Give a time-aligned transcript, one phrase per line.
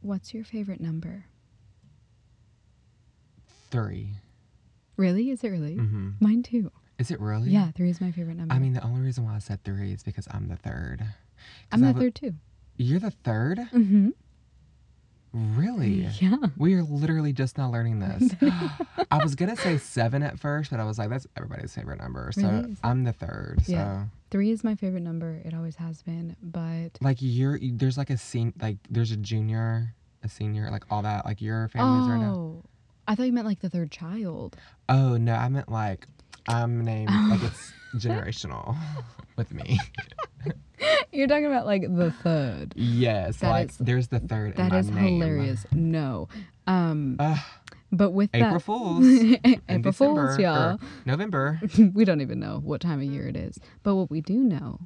[0.00, 1.26] What's your favorite number?
[3.70, 4.14] Three.
[4.96, 5.30] Really?
[5.30, 5.76] Is it really?
[5.76, 6.10] Mm-hmm.
[6.20, 6.72] Mine too.
[6.98, 7.50] Is it really?
[7.50, 8.54] Yeah, three is my favorite number.
[8.54, 11.04] I mean, the only reason why I said three is because I'm the third.
[11.70, 12.34] I'm the third too.
[12.76, 13.58] You're the third?
[13.72, 14.10] Mm-hmm.
[15.32, 16.08] Really?
[16.20, 16.36] Yeah.
[16.56, 18.32] We are literally just now learning this.
[19.10, 22.30] I was gonna say seven at first, but I was like, that's everybody's favorite number.
[22.32, 22.76] So Really?
[22.82, 23.62] I'm the third.
[23.64, 24.04] So Yeah.
[24.30, 25.40] Three is my favorite number.
[25.44, 26.36] It always has been.
[26.42, 31.02] But like you're there's like a scene like there's a junior, a senior, like all
[31.02, 31.24] that.
[31.24, 32.34] Like your family's right now.
[32.34, 32.62] oh,
[33.06, 34.56] I thought you meant like the third child.
[34.88, 36.06] Oh no, I meant like
[36.46, 38.76] I'm named like it's generational
[39.36, 39.78] with me.
[41.12, 42.72] You're talking about like the third.
[42.76, 44.58] Yes, That like is- there's the third.
[44.58, 45.20] in That is name.
[45.20, 45.66] hilarious.
[45.72, 46.28] No.
[46.66, 47.38] Um, Ugh,
[47.90, 49.06] but with April that, Fools.
[49.44, 50.78] April December, Fools, y'all.
[51.06, 51.60] November.
[51.94, 53.58] we don't even know what time of year it is.
[53.82, 54.80] But what we do know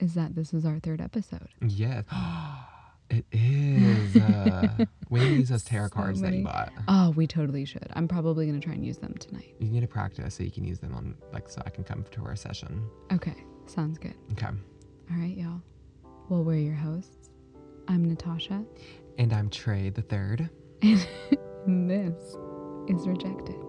[0.00, 1.48] is that this is our third episode.
[1.66, 2.04] Yes.
[3.10, 4.16] it is.
[4.16, 6.72] Uh, we need to use those tarot So cards that you bought.
[6.88, 7.88] Oh, we totally should.
[7.94, 9.54] I'm probably gonna try and use them tonight.
[9.58, 12.04] You need to practice so you can use them on like so I can come
[12.12, 12.82] to our session.
[13.12, 13.34] Okay,
[13.66, 14.14] sounds good.
[14.32, 14.48] Okay.
[15.10, 15.62] All right, y'all.
[16.28, 17.30] Well, we're your hosts.
[17.88, 18.62] I'm Natasha,
[19.16, 20.50] And I'm Trey the third.
[20.82, 22.36] and this
[22.88, 23.67] is Rejected.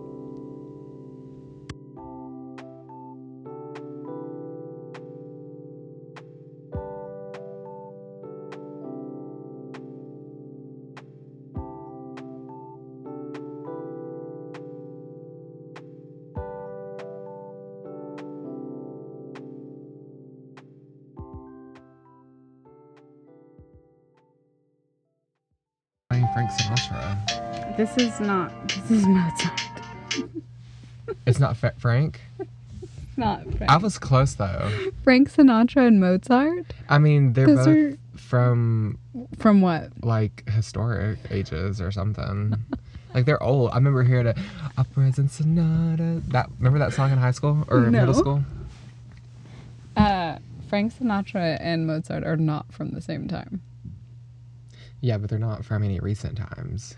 [27.80, 28.52] This is not.
[28.68, 29.62] This is Mozart.
[31.26, 32.20] It's not Fa- Frank.
[33.16, 33.72] Not Frank.
[33.72, 34.70] I was close though.
[35.06, 36.74] Frank Sinatra and Mozart.
[36.90, 38.98] I mean, they're Those both are from
[39.38, 39.92] from what?
[40.04, 42.54] like historic ages or something.
[43.14, 43.72] like they're old.
[43.72, 44.36] I remember hearing a
[44.78, 46.22] operas and sonata.
[46.34, 47.92] That remember that song in high school or No.
[47.92, 48.44] middle school?
[49.96, 53.62] Uh, Frank Sinatra and Mozart are not from the same time.
[55.00, 56.98] Yeah, but they're not from any recent times.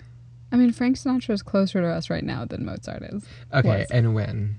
[0.51, 3.25] I mean, Frank Sinatra is closer to us right now than Mozart is.
[3.53, 3.91] Okay, Was.
[3.91, 4.57] and when?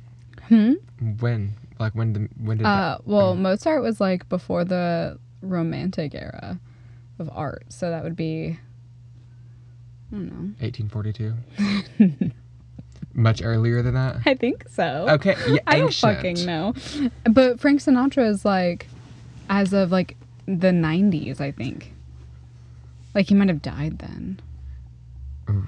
[0.49, 0.73] Hmm.
[1.21, 1.55] When?
[1.79, 2.13] Like when?
[2.13, 2.67] The, when did?
[2.67, 6.59] Uh, that, well, Mozart was like before the Romantic era
[7.19, 8.59] of art, so that would be.
[10.11, 10.55] I don't know.
[10.61, 12.31] 1842.
[13.15, 14.21] Much earlier than that.
[14.27, 15.07] I think so.
[15.11, 16.75] Okay, yeah, I don't fucking know.
[17.25, 18.89] But Frank Sinatra is like,
[19.51, 20.17] as of like
[20.47, 21.93] the 90s, I think.
[23.15, 24.41] Like he might have died then.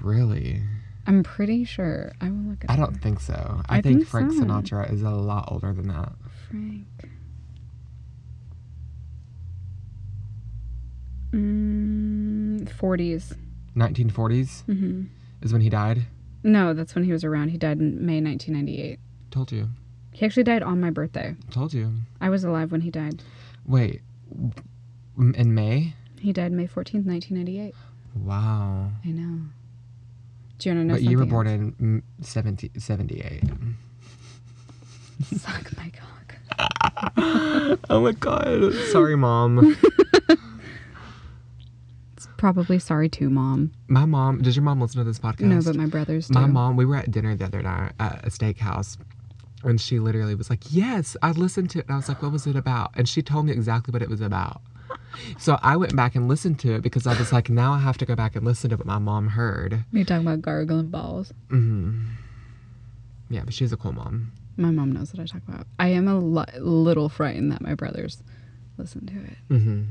[0.01, 0.61] Really?
[1.07, 2.11] I'm pretty sure.
[2.19, 3.61] I will look it I don't think so.
[3.69, 4.39] I, I think, think Frank so.
[4.39, 6.13] Sinatra is a lot older than that.
[6.49, 6.87] Frank.
[11.31, 13.35] Mm, 40s.
[13.75, 15.03] 1940s hmm
[15.41, 16.05] is when he died.
[16.43, 17.49] No, that's when he was around.
[17.49, 18.99] He died in May 1998.
[19.31, 19.67] Told you.
[20.11, 21.35] He actually died on my birthday.
[21.51, 21.91] Told you.
[22.21, 23.21] I was alive when he died.
[23.65, 24.01] Wait.
[25.17, 25.93] In May?
[26.19, 27.75] He died May 14th, 1998.
[28.15, 28.91] Wow.
[29.03, 29.41] I know.
[30.57, 31.73] Do you want to know but you were born else?
[31.79, 33.43] in mm, 70, 78.
[35.35, 36.35] Suck my cock.
[37.89, 38.73] oh my god.
[38.91, 39.75] Sorry, mom.
[42.15, 43.71] It's probably sorry too, mom.
[43.87, 45.41] my mom, does your mom listen to this podcast?
[45.41, 46.33] No, but my brothers do.
[46.39, 48.97] My mom, we were at dinner the other night at a steakhouse,
[49.63, 51.85] and she literally was like, Yes, I listened to it.
[51.85, 52.91] And I was like, What was it about?
[52.95, 54.61] And she told me exactly what it was about.
[55.37, 57.97] So I went back and listened to it because I was like, Now I have
[57.99, 59.85] to go back and listen to what my mom heard.
[59.91, 61.31] You're talking about gargling balls.
[61.49, 62.05] hmm
[63.29, 64.31] Yeah, but she's a cool mom.
[64.57, 65.67] My mom knows what I talk about.
[65.79, 68.23] I am a li- little frightened that my brothers
[68.77, 69.37] listen to it.
[69.47, 69.83] hmm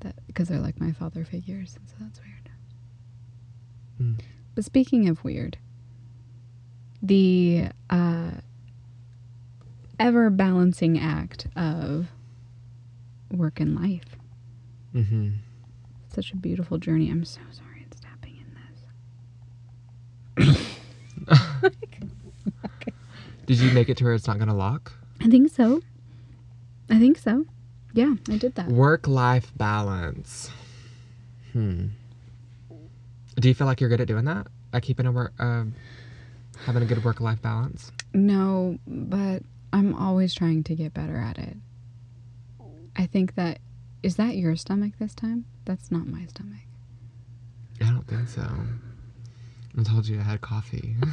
[0.00, 2.50] That because they're like my father figures, and so that's weird.
[4.00, 4.20] Mm.
[4.54, 5.58] But speaking of weird,
[7.02, 8.30] the uh,
[9.98, 12.08] ever balancing act of
[13.30, 14.16] work and life.
[14.92, 15.30] Hmm
[16.12, 17.10] Such a beautiful journey.
[17.10, 18.36] I'm so sorry it's tapping
[20.36, 20.66] in this.
[23.46, 24.92] Did you make it to where it's not going to lock?
[25.20, 25.82] I think so.
[26.88, 27.46] I think so.
[27.92, 28.68] Yeah, I did that.
[28.68, 30.50] Work life balance.
[31.52, 31.86] Hmm.
[33.36, 34.46] Do you feel like you're good at doing that?
[34.72, 35.64] At keeping a work, uh,
[36.64, 37.90] having a good work life balance?
[38.14, 41.56] No, but I'm always trying to get better at it.
[42.96, 43.58] I think that
[44.02, 45.44] is that your stomach this time?
[45.64, 46.60] That's not my stomach.
[47.80, 48.42] I don't think so.
[49.78, 50.96] I told you I had coffee.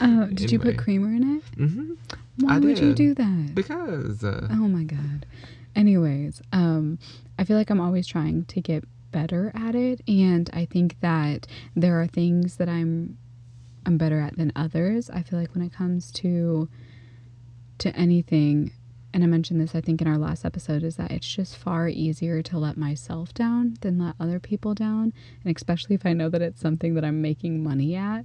[0.00, 1.44] Oh, did you put creamer in it?
[1.56, 1.94] hmm
[2.38, 3.52] Why I would you do that?
[3.54, 5.26] Because uh, Oh my god.
[5.74, 6.98] Anyways, um,
[7.38, 11.46] I feel like I'm always trying to get better at it and I think that
[11.74, 13.18] there are things that I'm
[13.86, 15.10] I'm better at than others.
[15.10, 16.68] I feel like when it comes to
[17.78, 18.72] to anything
[19.14, 21.88] and I mentioned this I think in our last episode is that it's just far
[21.88, 25.12] easier to let myself down than let other people down.
[25.44, 28.24] And especially if I know that it's something that I'm making money at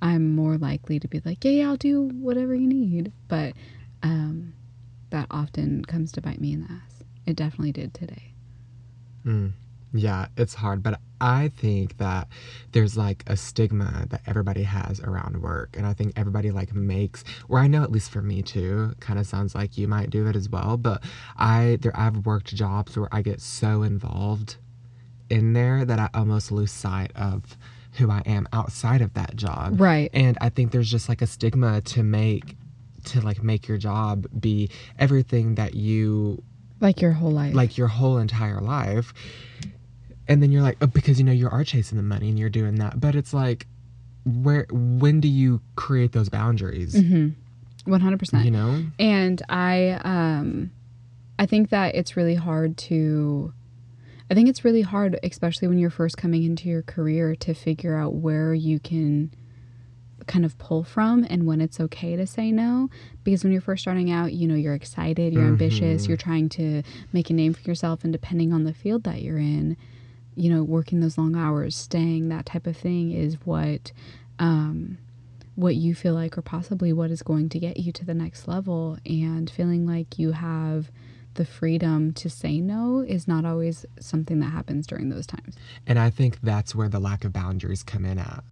[0.00, 3.12] I'm more likely to be like yeah, yeah I'll do whatever you need.
[3.28, 3.54] But
[4.02, 4.54] um,
[5.10, 7.04] that often comes to bite me in the ass.
[7.26, 8.32] It definitely did today.
[9.24, 9.52] Mm.
[9.94, 12.28] Yeah, it's hard, but I think that
[12.72, 17.24] there's like a stigma that everybody has around work, and I think everybody like makes,
[17.48, 20.26] or I know at least for me too, kind of sounds like you might do
[20.26, 20.76] it as well.
[20.76, 21.02] But
[21.36, 24.56] I there I've worked jobs where I get so involved
[25.30, 27.56] in there that I almost lose sight of
[27.92, 29.80] who I am outside of that job.
[29.80, 30.10] Right.
[30.12, 32.56] And I think there's just like a stigma to make
[33.04, 36.42] to like make your job be everything that you
[36.80, 39.12] like your whole life like your whole entire life
[40.32, 42.50] and then you're like oh, because you know you are chasing the money and you're
[42.50, 43.00] doing that.
[43.00, 43.66] But it's like
[44.24, 46.94] where when do you create those boundaries?
[46.94, 47.30] Mm-hmm.
[47.90, 48.84] 100% you know?
[48.98, 50.70] And i um
[51.38, 53.52] i think that it's really hard to
[54.30, 57.96] i think it's really hard especially when you're first coming into your career to figure
[57.96, 59.32] out where you can
[60.28, 62.88] kind of pull from and when it's okay to say no.
[63.24, 66.08] Because when you're first starting out you know you're excited you're ambitious Mhm.
[66.08, 69.38] you're trying to make a name for yourself and depending on the field that you're
[69.38, 69.76] in
[70.34, 73.92] you know working those long hours staying that type of thing is what
[74.38, 74.96] um
[75.54, 78.48] what you feel like or possibly what is going to get you to the next
[78.48, 78.98] level.
[79.04, 80.90] And feeling like you have
[81.34, 85.56] the freedom to say no is not always something that happens during those times.
[85.86, 88.44] And i think that's where the lack of boundaries come in at.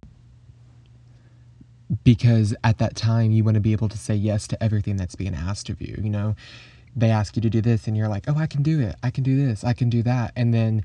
[2.03, 5.15] Because at that time you want to be able to say yes to everything that's
[5.15, 6.35] being asked of you you know?
[6.95, 8.95] They ask you to do this and you're like oh i can do it.
[9.03, 9.63] I can do this.
[9.63, 10.33] I can do that.
[10.35, 10.83] And then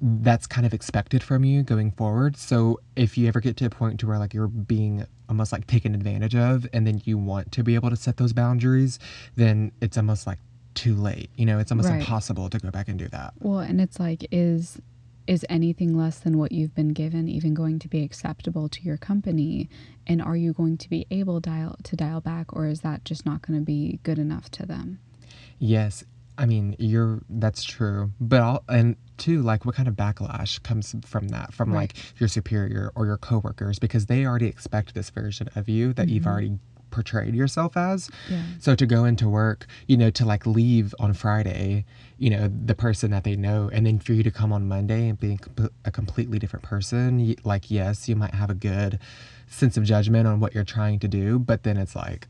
[0.00, 3.70] that's kind of expected from you going forward so if you ever get to a
[3.70, 7.50] point to where like you're being almost like taken advantage of and then you want
[7.52, 8.98] to be able to set those boundaries
[9.36, 10.38] then it's almost like
[10.74, 12.00] too late you know it's almost Right.
[12.00, 14.80] impossible to go back and do that Well, and it's like, is
[15.26, 18.98] is anything less than what you've been given even going to be acceptable to your
[18.98, 19.70] company?
[20.06, 23.24] And are you going to be able dial to dial back, or is that just
[23.24, 24.98] not going to be good enough to them?
[25.58, 26.04] Yes,
[26.36, 30.94] I mean you're that's true, but all and too like what kind of backlash comes
[31.04, 31.92] from that from Right.
[31.94, 36.08] like your superior or your coworkers because they already expect this version of you that
[36.08, 36.30] you've Mhm.
[36.32, 36.58] already
[36.90, 38.08] portrayed yourself as.
[38.30, 38.42] Yeah.
[38.60, 41.84] So to go into work, you know, to like leave on Friday,
[42.18, 45.08] you know, the person that they know, and then for you to come on Monday
[45.08, 45.36] and be
[45.84, 49.00] a completely different person, like yes, you might have a good
[49.48, 52.28] sense of judgment on what you're trying to do, but then it's like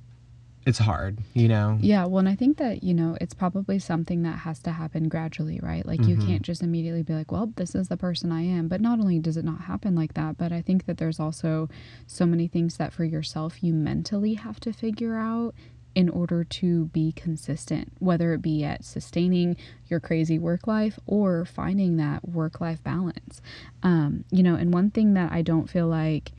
[0.66, 1.78] it's hard, you know.
[1.81, 5.08] Yeah, well, and I think that, you know, it's probably something that has to happen
[5.08, 5.84] gradually, right?
[5.84, 6.26] Like, you Mhm.
[6.26, 8.69] can't just immediately be like, well, this is the person I am.
[8.69, 11.69] But not only does it not happen like that, but I think that there's also
[12.06, 15.55] so many things that for yourself you mentally have to figure out
[15.94, 19.56] in order to be consistent, whether it be at sustaining
[19.87, 23.40] your crazy work life or finding that work life balance.
[23.82, 26.32] Um, you know, and one thing that I don't feel like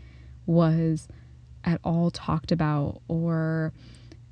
[0.46, 1.08] was
[1.64, 3.72] at all talked about or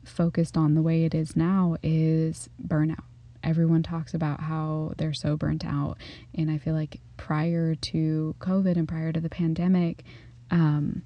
[0.04, 3.04] focused on the way it is now is burnout.
[3.44, 5.98] Everyone talks about how they're so burnt out.
[6.34, 10.04] And I feel like prior to COVID and prior to the pandemic,
[10.50, 11.04] um,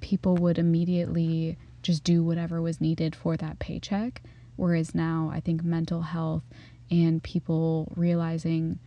[0.00, 4.22] people would immediately just do whatever was needed for that paycheck.
[4.56, 6.44] Whereas now, I think mental health
[6.90, 8.78] and people realizing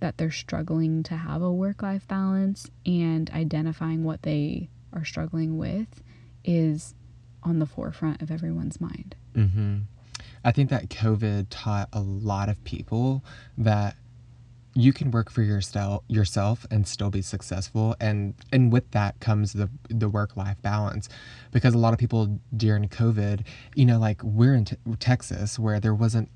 [0.00, 5.58] that they're struggling to have a work life balance and identifying what they are struggling
[5.58, 6.02] with
[6.44, 6.94] is
[7.42, 9.14] on the forefront of everyone's mind.
[9.34, 9.78] hmm
[10.44, 13.24] I think that COVID taught a lot of people
[13.56, 13.96] that
[14.74, 17.94] you can work for yourself yourself and still be successful.
[18.00, 21.08] And and with that comes the the work life balance.
[21.50, 23.44] Because a lot of people during covid
[23.74, 26.28] you know like we're in te- texas where there wasn't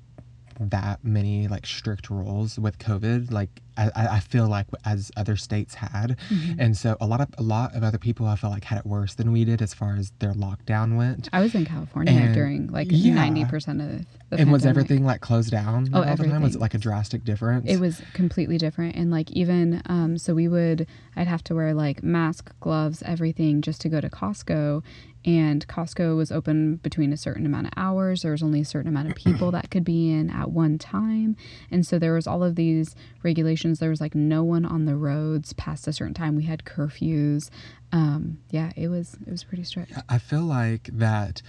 [0.59, 5.35] that many like strict rules with covid like i I I feel like as other
[5.35, 6.17] states had.
[6.57, 8.85] And so a lot of a lot of other people i felt like had it
[8.87, 11.29] worse than we did as far as their lockdown went.
[11.31, 13.13] I was in California And- during like yeah.
[13.13, 13.87] ninety percent of
[14.31, 16.41] the and was everything like closed down Oh, all the time.
[16.41, 17.65] Was it like a drastic difference.
[17.69, 20.85] It was completely different, and like even um, so, we would
[21.15, 24.83] I'd have to wear like mask, gloves, everything just to go to Costco,
[25.27, 28.21] and Costco was open between a certain amount of hours.
[28.21, 31.35] There was only a certain amount of people that could be in at one time,
[31.69, 33.79] and so there was all of these regulations.
[33.79, 36.35] There was like no one on the roads past a certain time.
[36.35, 37.49] We had curfews.
[37.91, 39.91] Um, yeah, it was it was pretty strict.
[40.09, 41.41] I feel like that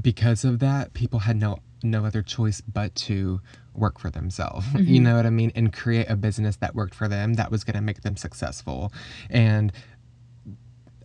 [0.00, 3.40] because of that, people had no no other choice but to
[3.74, 4.66] work for themselves.
[4.78, 5.52] You know what I mean?
[5.54, 8.92] And create a business that worked for them that was going to make them successful.
[9.30, 9.72] And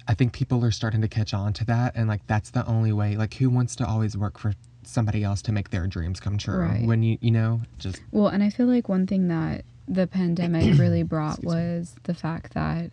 [0.08, 2.92] I think people are starting to catch on to that and like that's the only
[2.94, 3.16] way.
[3.18, 6.60] Like who wants to always work for somebody else to make their dreams come true
[6.60, 6.86] Right.
[6.86, 10.64] when you you know just Well, and I feel like one thing that the pandemic
[10.80, 11.60] really brought Excuse me.
[11.62, 12.92] was the fact that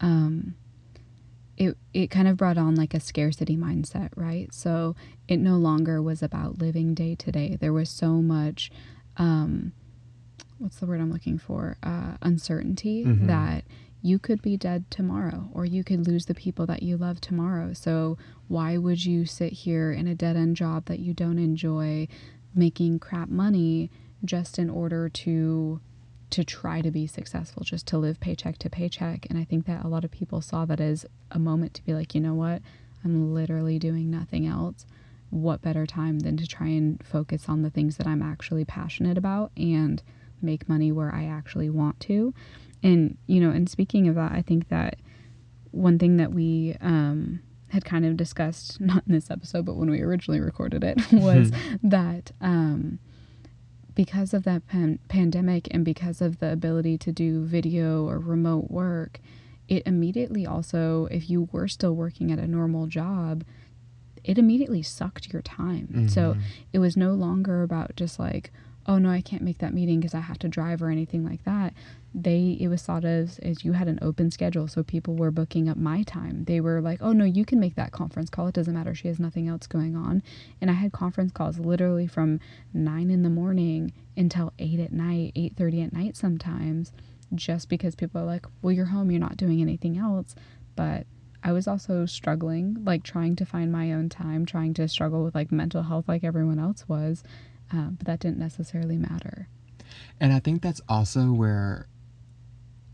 [0.00, 0.54] um,
[1.56, 4.52] it it kind of brought on like a scarcity mindset, right?
[4.54, 4.94] So
[5.28, 7.56] it no longer was about living day to day.
[7.60, 8.70] There was so much,
[9.16, 9.72] um,
[10.58, 11.76] what's the word I'm looking for?
[11.82, 13.26] Uh, uncertainty Mhm.
[13.28, 13.64] that
[14.04, 17.72] you could be dead tomorrow or you could lose the people that you love tomorrow.
[17.72, 18.18] So
[18.48, 22.06] why would you sit here in a dead end job that you don't enjoy,
[22.54, 23.90] making crap money
[24.22, 25.80] just in order to
[26.28, 29.26] to try to be successful, just to live paycheck to paycheck.
[29.30, 31.94] And I think that a lot of people saw that as a moment to be
[31.94, 32.60] like, you know what?
[33.04, 34.84] I'm literally doing nothing else.
[35.30, 39.16] What better time than to try and focus on the things that I'm actually passionate
[39.16, 40.02] about and
[40.42, 42.34] make money where I actually want to?
[42.84, 44.96] And, you know, and speaking of that, I think that
[45.72, 49.90] one thing that we um, had kind of discussed, not in this episode, but when
[49.90, 51.50] we originally recorded it, was
[51.82, 52.98] that um,
[53.94, 58.70] because of that pan- pandemic and because of the ability to do video or remote
[58.70, 59.18] work,
[59.66, 63.44] it immediately also, if you were still working at a normal job,
[64.22, 66.08] it immediately sucked your time.
[66.08, 66.40] So Mhm.
[66.72, 68.50] it was no longer about just like,
[68.86, 71.44] oh no, I can't make that meeting because I have to drive or anything like
[71.44, 71.74] that.
[72.14, 75.68] They it was thought of as you had an open schedule, so people were booking
[75.68, 76.44] up my time.
[76.44, 78.46] They were like, oh no, you can make that conference call.
[78.48, 78.94] It doesn't matter.
[78.94, 80.22] She has nothing else going on.
[80.60, 82.40] And I had conference calls literally from
[82.72, 86.92] nine in the morning until eight at night, eight thirty at night sometimes,
[87.34, 90.34] just because people are like, well, you're home, you're not doing anything else.
[90.76, 91.06] But
[91.42, 95.34] I was also struggling, like trying to find my own time, trying to struggle with
[95.34, 97.22] like mental health like everyone else was.
[97.72, 99.48] Uh, but that didn't necessarily matter.
[100.20, 101.88] And I think that's also where,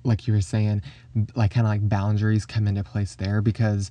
[0.05, 0.83] like you were saying,
[1.35, 3.91] like kind of like boundaries come into place there because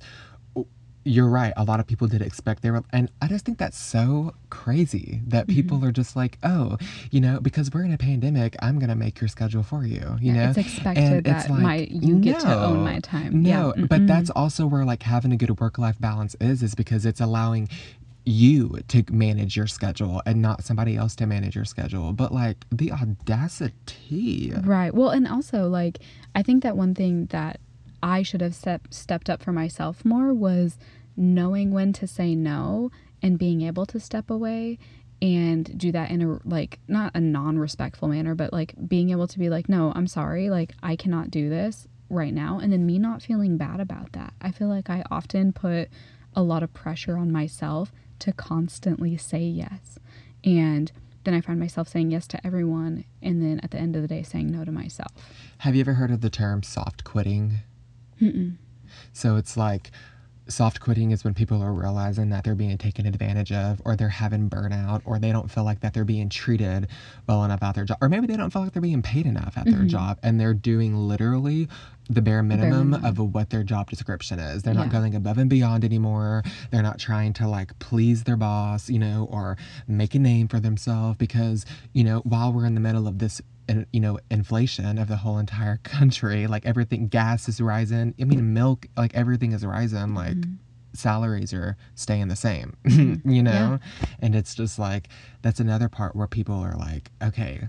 [1.02, 1.54] you're right.
[1.56, 5.22] A lot of people did expect they were, and I just think that's so crazy
[5.28, 5.56] that Mm-hmm.
[5.56, 6.76] people are just like, oh,
[7.10, 10.16] you know, because we're in a pandemic, I'm gonna make your schedule for you.
[10.20, 13.42] You know, it's expected And that it's like, my you get to own my time.
[13.42, 13.86] No, yeah.
[13.86, 17.20] but that's also where like having a good work life balance is, is because it's
[17.20, 17.68] allowing
[18.30, 22.12] you to manage your schedule and not somebody else to manage your schedule.
[22.12, 24.52] But like the audacity.
[24.62, 24.94] Right.
[24.94, 25.98] Well, and also like
[26.34, 27.60] I think that one thing that
[28.02, 30.78] I should have step, stepped up for myself more was
[31.16, 32.90] knowing when to say no
[33.22, 34.78] and being able to step away
[35.20, 39.38] and do that in a like not a non-respectful manner but like being able to
[39.38, 42.98] be like no I'm sorry like I cannot do this right now and then me
[42.98, 44.32] not feeling bad about that.
[44.40, 45.88] I feel like I often put
[46.34, 49.98] a lot of pressure on myself to constantly say yes.
[50.44, 50.90] And
[51.24, 54.08] then I find myself saying yes to everyone and then at the end of the
[54.08, 55.12] day saying no to myself.
[55.58, 57.58] Have you ever heard of the term soft quitting?
[58.20, 58.56] Mm-mm.
[59.12, 59.90] So it's like
[60.48, 64.08] soft quitting is when people are realizing that they're being taken advantage of or they're
[64.08, 66.88] having burnout or they don't feel like that they're being treated
[67.28, 69.56] well enough at their job or maybe they don't feel like they're being paid enough
[69.56, 69.86] at their mm-hmm.
[69.86, 71.68] job and they're doing literally
[72.10, 73.04] the bare minimum, minimum.
[73.04, 74.62] of what their job description is.
[74.62, 76.42] They're not going above and beyond anymore.
[76.70, 80.58] They're not trying to like please their boss, you know, or make a name for
[80.58, 84.98] themselves because, you know, while we're in the middle of this in- you know inflation
[84.98, 88.14] of the whole entire country like everything gas is rising.
[88.20, 90.14] I mean milk like everything is rising.
[90.14, 90.54] Like mm-hmm.
[90.92, 93.30] salaries are staying the same mm-hmm.
[93.30, 93.78] you know?
[94.18, 95.08] And it's just like
[95.42, 97.68] that's another part where people are like okay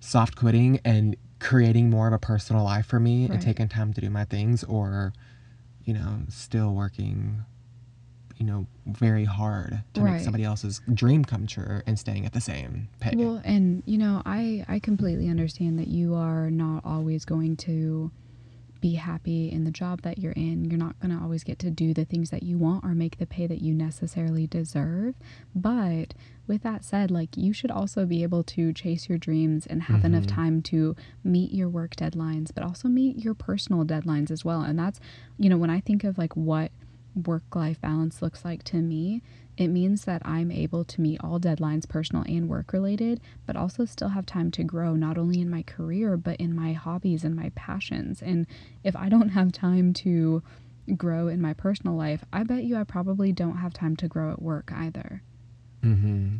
[0.00, 3.32] soft quitting and creating more of a personal life for me Right.
[3.32, 5.12] and taking time to do my things or
[5.84, 7.44] you know still working
[8.36, 10.14] you know very hard to Right.
[10.14, 13.98] make somebody else's dream come true and staying at the same pay Well, and you
[13.98, 18.10] know, I I completely understand that you are not always going to
[18.80, 20.64] be happy in the job that you're in.
[20.64, 23.18] You're not going to always get to do the things that you want or make
[23.18, 25.14] the pay that you necessarily deserve.
[25.54, 26.14] But
[26.46, 30.04] with that said, like you should also be able to chase your dreams and have
[30.04, 30.34] enough Mhm.
[30.34, 34.62] time to meet your work deadlines, but also meet your personal deadlines as well.
[34.62, 35.00] And that's,
[35.38, 36.70] you know, when I think of like what
[37.26, 39.22] work life balance looks like to me,
[39.58, 43.84] it means that I'm able to meet all deadlines, personal and work related, but also
[43.84, 47.34] still have time to grow, not only in my career, but in my hobbies and
[47.34, 48.22] my passions.
[48.22, 48.46] And
[48.84, 50.44] if I don't have time to
[50.96, 54.30] grow in my personal life, I bet you I probably don't have time to grow
[54.30, 55.22] at work either.
[55.84, 56.36] Mm-hmm.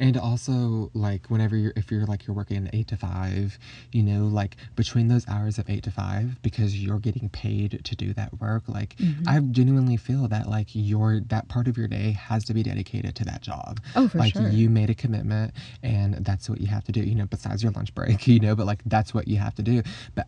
[0.00, 3.58] And also, like, whenever you're, if you're like, you're working eight to five,
[3.90, 7.96] you know, like between those hours of eight to five, because you're getting paid to
[7.96, 9.28] do that work, like, Mm-hmm.
[9.28, 13.14] I genuinely feel that, like, your, that part of your day has to be dedicated
[13.16, 13.80] to that job.
[13.94, 14.48] Oh, for like, sure.
[14.48, 15.52] you made a commitment
[15.82, 18.56] and that's what you have to do, you know, besides your lunch break, you know,
[18.56, 19.82] but like, that's what you have to do.
[20.14, 20.26] But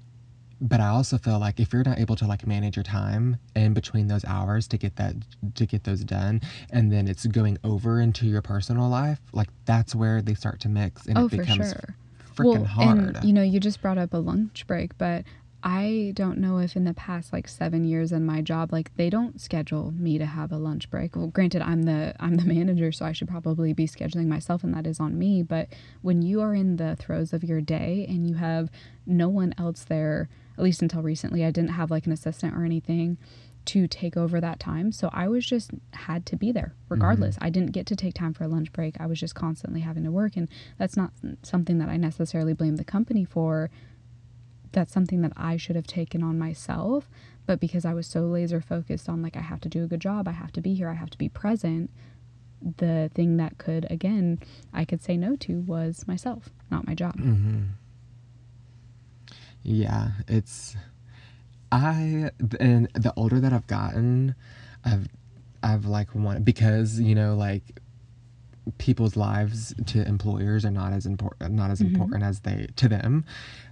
[0.60, 3.72] but I also feel like if you're not able to like manage your time in
[3.72, 5.14] between those hours to get that
[5.54, 6.40] to get those done
[6.70, 10.68] and then it's going over into your personal life, like that's where they start to
[10.68, 11.94] mix and oh, it for becomes sure.
[12.34, 13.16] freaking hard.
[13.16, 15.24] And you know, you just brought up a lunch break, but
[15.62, 19.10] I don't know if in the past like seven years in my job, like they
[19.10, 21.16] don't schedule me to have a lunch break.
[21.16, 24.74] Well, granted, I'm the I'm the manager, so I should probably be scheduling myself, and
[24.74, 25.42] that is on me.
[25.42, 25.68] But
[26.02, 28.70] when you are in the throes of your day and you have
[29.06, 30.28] no one else there,
[30.60, 33.16] at least until recently, I didn't have like an assistant or anything
[33.64, 34.92] to take over that time.
[34.92, 37.38] So I was just had to be there regardless.
[37.40, 39.00] I didn't get to take time for a lunch break.
[39.00, 41.12] I was just constantly having to work and that's not
[41.42, 43.70] something that I necessarily blame the company for.
[44.72, 47.08] That's something that I should have taken on myself,
[47.46, 50.00] but because I was so laser focused on like I have to do a good
[50.00, 51.90] job, I have to be here, I have to be present,
[52.76, 54.38] the thing that could again
[54.74, 57.18] I could say no to was myself, not my job.
[57.18, 57.62] hmm
[59.62, 60.76] Yeah, it's
[61.72, 64.34] I and the older that I've gotten,
[64.84, 65.08] I've
[65.62, 67.80] I've like wanted because you know like
[68.78, 71.86] people's lives to employers are not as important not as Mhm.
[71.86, 73.24] important as they to them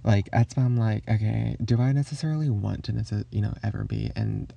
[0.03, 4.11] like that's why i'm like okay do i necessarily want to you know ever be
[4.15, 4.47] in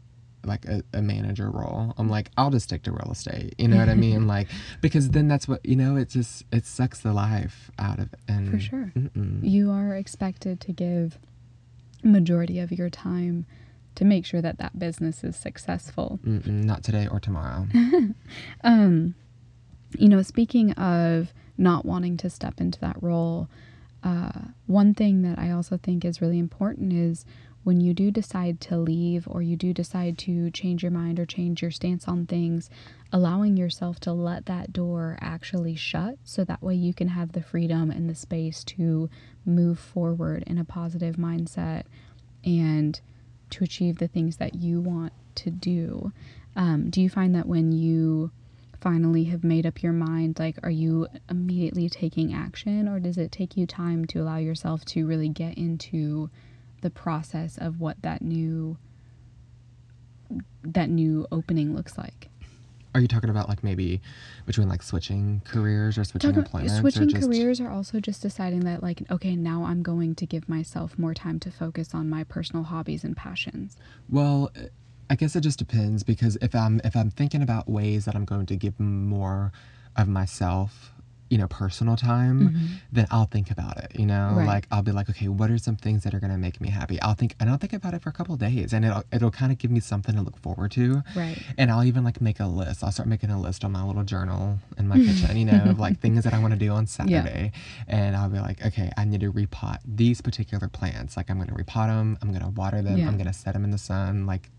[0.44, 3.76] like a, a manager role i'm like i'll just stick to real estate you know
[3.76, 4.48] what i mean like
[4.80, 8.18] because then that's what you know it just it sucks the life out of it
[8.28, 8.92] and For sure.
[8.96, 9.40] mm-mm.
[9.42, 11.18] you are expected to give
[12.02, 13.46] majority of your time
[13.94, 16.18] to make sure that that business is successful.
[16.26, 17.66] Mm-mm, not today or tomorrow
[18.64, 19.14] Um,
[19.98, 23.48] you know, speaking of not wanting to step into that role,
[24.02, 24.30] uh,
[24.66, 27.24] one thing that I also think is really important is
[27.64, 31.26] when you do decide to leave or you do decide to change your mind or
[31.26, 32.68] change your stance on things,
[33.12, 37.42] allowing yourself to let that door actually shut so that way you can have the
[37.42, 39.08] freedom and the space to
[39.44, 41.84] move forward in a positive mindset
[42.44, 43.00] and
[43.50, 46.12] to achieve the things that you want to do.
[46.56, 48.30] Um, do you find that when you
[48.80, 53.30] finally have made up your mind, like, are you immediately taking action, or does it
[53.30, 56.28] take you time to allow yourself to really get into
[56.82, 58.76] the process of what that new
[60.62, 62.28] that new opening looks like?
[62.94, 64.02] are you talking about like maybe
[64.44, 68.20] between like switching careers or switching Talking- employments switching or just careers are also just
[68.20, 72.10] deciding that like okay now i'm going to give myself more time to focus on
[72.10, 73.78] my personal hobbies and passions
[74.10, 74.52] Well,
[75.08, 78.26] I guess it just depends because if I'm if I'm thinking about ways that I'm
[78.26, 79.52] going to give more
[79.96, 80.91] of myself,
[81.32, 82.38] you know, personal time,
[82.96, 83.90] then I'll think about it.
[84.00, 84.38] You know, Mm-hmm.
[84.40, 84.46] Right.
[84.54, 86.96] like I'll be like, okay, what are some things that are gonna make me happy?
[87.04, 89.30] I'll think and I'll think about it for a couple of days, and it'll it'll
[89.40, 91.02] kind of give me something to look forward to.
[91.16, 92.84] right And I'll even like make a list.
[92.84, 95.78] I'll start making a list on my little journal in my kitchen, you know, of
[95.86, 97.52] like things that I want to do on Saturday.
[97.88, 97.96] Yeah.
[97.98, 101.16] And I'll be like, okay, I need to repot these particular plants.
[101.16, 102.18] Like I'm going to repot them.
[102.20, 102.98] I'm going to water them.
[102.98, 103.08] Yeah.
[103.08, 104.26] I'm going to set them in the sun.
[104.26, 104.50] Like,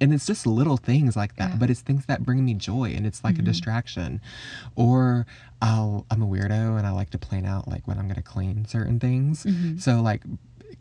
[0.00, 1.56] and it's just little things like that, Yeah.
[1.56, 4.20] but it's things that bring me joy and it's like a distraction.
[4.74, 5.26] Or
[5.62, 8.22] I'll, I'm a weirdo and I like to plan out like when I'm going to
[8.22, 9.44] clean certain things.
[9.44, 9.80] Mhm.
[9.80, 10.22] So like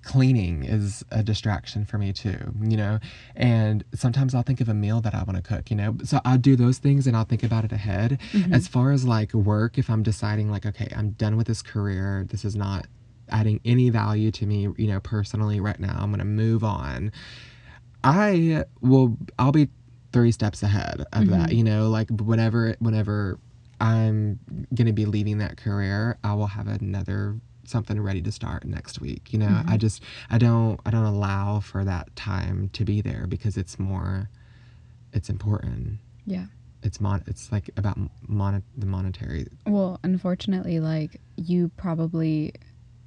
[0.02, 3.00] cleaning is a distraction for me too, you know.
[3.36, 5.98] And sometimes I'll think of a meal that I want to cook, you know.
[6.04, 8.20] So I'll do those things and I'll think about it ahead.
[8.52, 12.26] As far as like work, if I'm deciding like, okay, I'm done with this career,
[12.30, 12.86] this is not
[13.30, 15.98] adding any value to me, you know, personally right now.
[16.00, 17.12] I'm gonna move on.
[18.06, 19.18] I will.
[19.40, 19.70] I'll be
[20.14, 21.58] three steps ahead of that, mm-hmm.
[21.58, 21.90] you know.
[21.90, 23.40] Like whenever, whenever
[23.82, 24.40] I'm
[24.74, 29.34] gonna be leaving that career, I will have another something ready to start next week.
[29.34, 29.78] You know, I mm-hmm.
[29.78, 34.30] just I don't I don't allow for that time to be there because it's more,
[35.14, 36.00] it's important.
[36.26, 36.46] yeah
[36.84, 37.24] It's mon.
[37.28, 39.48] It's like about mon- the monetary.
[39.66, 42.54] Well, unfortunately, like you probably,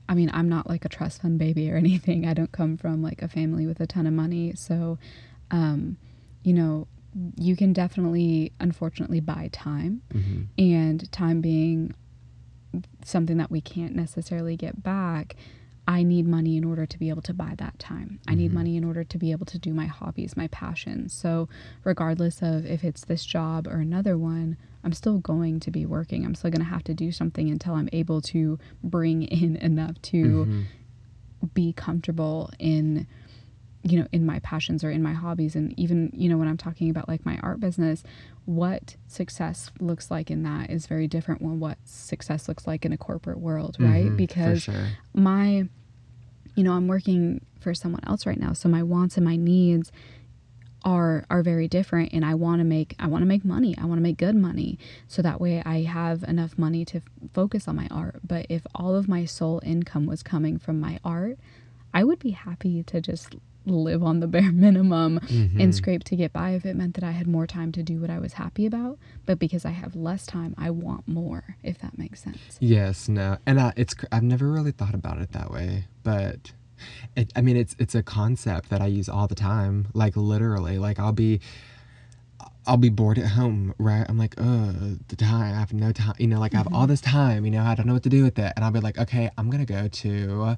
[0.09, 2.27] I mean, I'm not like a trust fund baby or anything.
[2.27, 4.55] I don't come from like a family with a ton of money.
[4.57, 4.99] So,
[5.51, 5.97] um,
[6.43, 6.87] you know,
[7.37, 10.03] you can definitely, unfortunately, buy time.
[10.13, 11.95] hmm And time being
[13.05, 15.37] something that we can't necessarily get back,
[15.89, 18.21] I need money in order to be able to buy that time.
[18.29, 18.55] I need Mhm.
[18.55, 21.15] money in order to be able to do my hobbies, my passions.
[21.15, 21.49] So,
[21.83, 26.27] regardless of if it's this job or another one, I'm still going to be working.
[26.27, 30.01] I'm still going to have to do something until I'm able to bring in enough
[30.03, 31.55] to Mhm.
[31.55, 33.07] be comfortable in
[33.85, 35.55] you know, in my passions or in my hobbies.
[35.55, 38.03] And even, you know, when I'm talking about like my art business,
[38.49, 42.95] what success looks like in that is very different than what success looks like in
[42.95, 44.07] a corporate world, right?
[44.07, 44.87] Mhm, because sure.
[45.13, 45.69] my
[46.55, 49.93] you know i'm working for someone else right now so my wants and my needs
[50.85, 53.85] are are very different and i want to make i want to make money i
[53.85, 57.69] want to make good money so that way i have enough money to f- focus
[57.69, 61.39] on my art but if all of my sole income was coming from my art
[61.93, 65.61] i would be happy to just live on the bare minimum Mhm.
[65.61, 68.01] and scrape to get by if it meant that i had more time to do
[68.01, 71.79] what i was happy about but because i have less time i want more if
[71.81, 75.51] that makes sense Yes, no, and uh, it's I've never really thought about it that
[75.51, 76.53] way, but
[77.17, 80.79] it, I mean it's it's a concept that I use all the time, like literally.
[80.79, 81.41] Like I'll be
[82.67, 84.05] I'll be bored at home, right?
[84.09, 84.73] I'm like, uh,
[85.09, 87.51] the time I have no time, you know, like I have all this time, you
[87.51, 89.49] know, I don't know what to do with it, and I'll be like, okay, I'm
[89.51, 90.57] gonna go to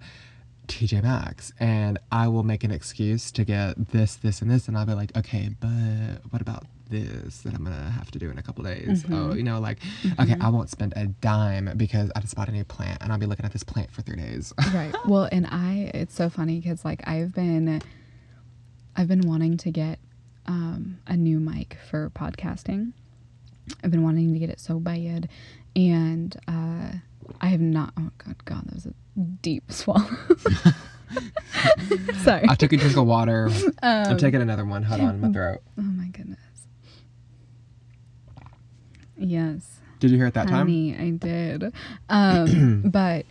[0.70, 4.78] TJ Maxx and I will make an excuse to get this, this, and this, and
[4.78, 8.38] I'll be like, okay, but what about this that I'm gonna have to do in
[8.38, 9.04] a couple days?
[9.11, 9.78] Oh, you know, like,
[10.20, 13.18] okay, I won't spend a dime because I just bought a new plant, and I'll
[13.18, 14.52] be looking at this plant for three days.
[14.72, 17.80] right well and i it's so funny because like i've been
[18.96, 19.98] i've been wanting to get
[20.46, 22.92] um, a new mic for podcasting
[23.85, 25.28] i've been wanting to get it so bad
[25.76, 26.92] and uh,
[27.40, 28.94] i have not oh god god that was a
[29.42, 30.08] deep swallow
[32.18, 33.48] sorry I took a drink of water.
[33.82, 34.82] Um, I'm taking another one.
[34.84, 35.60] Hold on, my throat.
[35.78, 36.38] oh my goodness
[39.16, 40.66] yes Did you hear it that time?
[40.66, 41.72] Honey, I did.
[42.08, 43.26] Um, but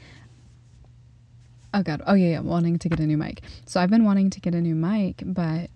[1.73, 3.41] oh god, oh yeah, yeah, wanting to get a new mic.
[3.65, 5.69] So I've been wanting to get a new mic, but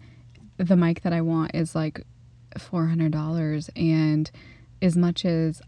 [0.57, 2.05] the mic that I want is like
[2.59, 4.29] four hundred dollars, and
[4.81, 5.61] as much as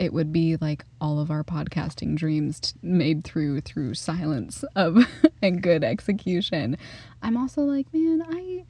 [0.00, 4.98] it would be like all of our podcasting dreams t- made through through silence of
[5.42, 6.76] and good execution,
[7.22, 8.64] I'm also like, man, I.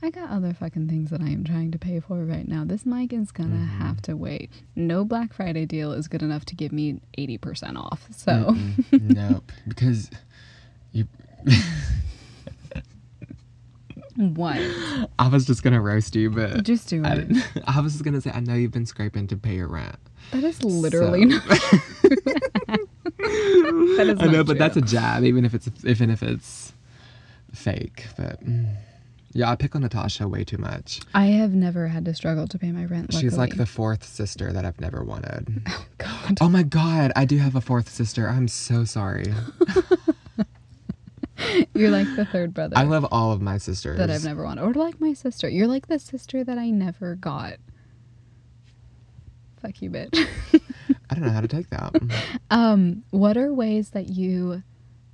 [0.00, 2.62] I got other fucking things that I am trying to pay for right now.
[2.64, 3.82] This mic is gonna Mm-hmm.
[3.82, 4.48] have to wait.
[4.76, 8.06] No Black Friday deal is good enough to give me 80% off.
[8.16, 9.00] So, Mm-mm.
[9.16, 10.08] nope, because
[10.92, 11.08] you.
[14.14, 14.58] what?
[15.18, 17.14] I was just gonna roast you, but Just do it.
[17.28, 19.96] didn't- I was just gonna say I know you've been scraping to pay your rent.
[20.32, 21.48] That is literally So- not
[23.18, 26.72] That is I know, not but that's a jab, even if it's even if it's
[27.52, 28.06] fake.
[28.16, 28.74] But mm.
[29.32, 31.00] yeah, I pick on Natasha way too much.
[31.14, 33.12] I have never had to struggle to pay my rent.
[33.12, 35.62] She's like the fourth sister that I've never wanted.
[35.70, 36.38] Oh God.
[36.40, 38.28] Oh my god, I do have a fourth sister.
[38.28, 39.24] I'm so sorry.
[41.74, 43.98] You're like the third brother I love all of my sisters.
[43.98, 44.62] that I've never wanted.
[44.62, 45.48] Or like my sister.
[45.48, 47.54] You're like the sister that I never got.
[49.68, 50.26] Fuck you, bitch.
[51.10, 51.94] I don't know how to take that.
[52.50, 54.62] um, what are ways that you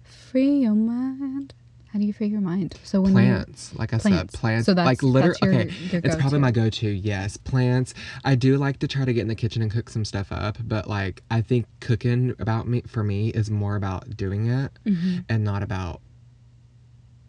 [0.05, 1.55] free your mind?
[1.93, 2.75] How do you free your mind?
[2.85, 4.33] So when you plants, like I Plants.
[4.33, 4.67] said, plants.
[4.67, 6.89] So that's- like literally, okay, your it's probably my go-to.
[6.89, 7.95] Yes, plants.
[8.25, 10.59] I do like to try to get in the kitchen and cook some stuff up,
[10.63, 15.19] but like I think cooking about me for me is more about doing it Mm-hmm.
[15.29, 16.01] and not about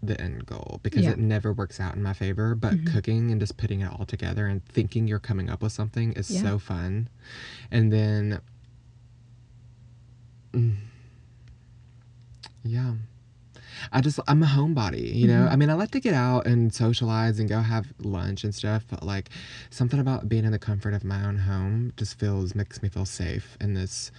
[0.08, 1.12] the end goal because Yeah.
[1.12, 2.56] it never works out in my favor.
[2.56, 2.88] But Mhm.
[2.94, 6.30] cooking and just putting it all together and thinking you're coming up with something is
[6.32, 6.42] Yeah.
[6.42, 7.10] so fun.
[7.72, 8.40] And then,
[10.54, 10.76] mm,
[12.64, 12.94] yeah.
[13.92, 15.46] I just I'm a homebody, you know.
[15.48, 15.52] Mhm.
[15.52, 18.86] I mean, I like to get out and socialize and go have lunch and stuff,
[18.90, 19.30] but like
[19.70, 23.06] something about being in the comfort of my own home just feels makes me feel
[23.06, 24.12] safe in this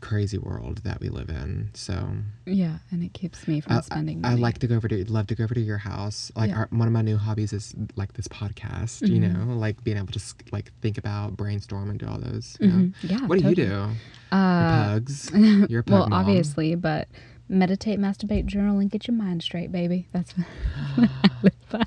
[0.00, 1.70] crazy world that we live in.
[1.74, 2.08] So
[2.44, 5.26] Yeah, and it keeps me from I, spending I like to go over to love
[5.28, 6.30] to go over to your house.
[6.36, 6.56] Like Yeah.
[6.58, 9.06] our, one of my new hobbies is like this podcast.
[9.08, 9.46] You Mhm.
[9.48, 10.20] know, like being able to
[10.52, 12.56] like think about, brainstorm, and do all those.
[12.60, 12.74] You know?
[12.74, 12.94] Mhm.
[13.02, 13.26] Yeah.
[13.26, 13.66] What do you totally.
[13.68, 13.72] do?
[13.72, 13.96] Your
[14.32, 15.30] Uh, pugs.
[15.70, 16.20] You're pug well, mom.
[16.20, 17.08] obviously, but
[17.48, 20.08] meditate, masturbate, journal, and get your mind straight, baby.
[20.12, 20.32] That's
[20.96, 21.84] what I live by.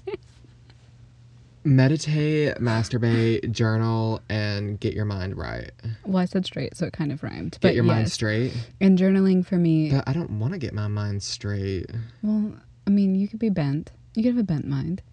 [1.70, 5.70] Meditate, masturbate, journal, and get your mind right.
[6.04, 7.52] Well, I said straight, so it kind of rhymed.
[7.54, 8.54] Get But your mind straight.
[8.82, 9.92] and journaling for me.
[9.92, 11.86] But I don't want to get my mind straight.
[12.24, 12.54] well,
[12.88, 13.92] I mean, you could be bent.
[14.16, 15.02] You could have a bent mind.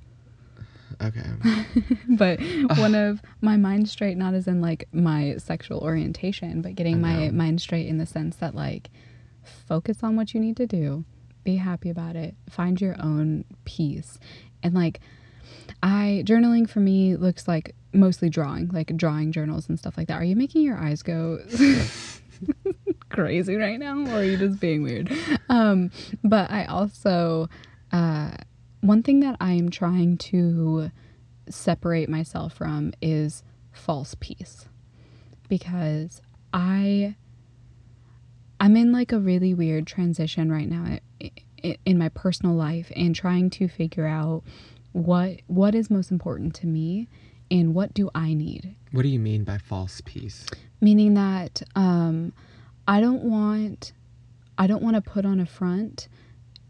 [1.02, 1.20] Okay.
[2.08, 2.40] but
[2.78, 7.28] one of my mind straight, not as in like my sexual orientation, but getting my
[7.30, 8.88] mind straight in the sense that like
[9.42, 11.04] focus on what you need to do,
[11.44, 14.18] be happy about it, find your own peace.
[14.62, 15.00] And like
[15.82, 20.20] I journaling for me looks like mostly drawing, like drawing journals and stuff like that.
[20.20, 21.38] Are you making your eyes go
[23.08, 25.10] crazy right now or are you just being weird?
[25.48, 25.90] Um
[26.22, 27.48] but I also
[27.92, 28.32] uh
[28.80, 30.90] one thing that I am trying to
[31.48, 34.66] separate myself from is false peace
[35.48, 36.20] because
[36.52, 37.16] I
[38.58, 40.98] I'm in like a really weird transition right now
[41.84, 44.42] in my personal life and trying to figure out
[44.96, 47.06] what what is most important to me
[47.50, 50.46] and what do I need What do you mean by false peace?
[50.80, 52.32] meaning that um,
[52.88, 53.92] I don't want
[54.56, 56.08] I don't want to put on a front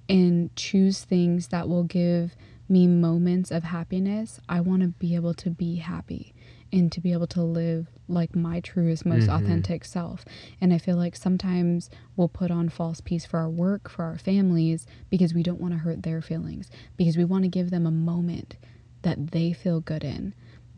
[0.08, 2.34] and choose things that will give
[2.68, 4.40] me moments of happiness.
[4.48, 6.34] I want to be able to be happy
[6.76, 9.34] and to be able to live like my truest, most Mhm.
[9.36, 10.24] authentic self.
[10.60, 14.18] And I feel like sometimes we'll put on false peace for our work, for our
[14.18, 17.86] families, because we don't want to hurt their feelings, because we want to give them
[17.86, 18.56] a moment
[19.02, 20.34] that they feel good in.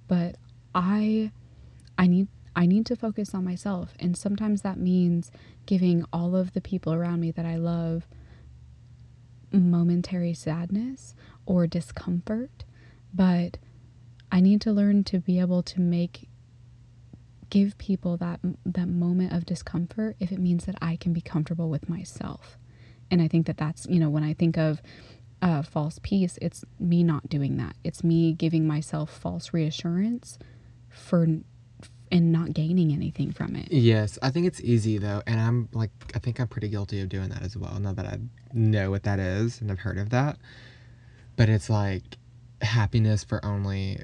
[0.06, 0.36] But
[0.74, 1.32] I
[1.98, 5.30] I need I need to focus on myself and sometimes that means
[5.66, 8.08] giving all of the people around me that I love
[9.52, 11.14] momentary sadness
[11.46, 12.64] or discomfort,
[13.14, 13.58] but
[14.30, 16.28] I need to learn to be able to make
[17.50, 21.70] give people that that moment of discomfort if it means that I can be comfortable
[21.70, 22.58] with myself.
[23.10, 24.82] And I think that that's, you know, when I think of
[25.40, 27.74] uh, false peace, it's me not doing that.
[27.84, 30.38] It's me giving myself false reassurance
[30.90, 31.26] for
[32.10, 33.70] and not gaining anything from it.
[33.70, 37.08] Yes, I think it's easy though, and I'm like, I think I'm pretty guilty of
[37.08, 37.78] doing that as well.
[37.78, 38.18] Now that I
[38.52, 40.38] know what that is and I've heard of that,
[41.36, 42.02] but it's like
[42.60, 44.02] happiness for only.